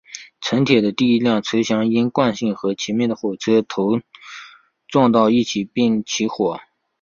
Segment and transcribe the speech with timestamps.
[0.39, 4.01] 城铁的第一辆车厢因惯性和前面的火车头
[4.87, 6.59] 撞到一起并起火。